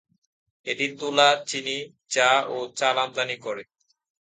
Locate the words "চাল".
2.77-2.95